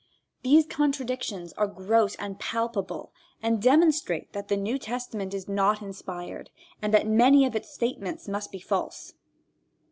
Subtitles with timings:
[0.41, 6.49] These contradictions are gross and palpable and demonstrate that the New Testament is not inspired,
[6.81, 9.13] and that many of its statements must be false.